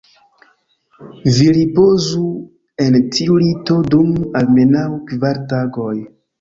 Vi 1.35 1.49
ripozu 1.57 2.23
en 2.87 2.99
tiu 3.19 3.39
lito 3.45 3.79
dum 3.95 4.13
almenaŭ 4.43 4.89
kvar 5.15 5.45
tagoj. 5.57 5.97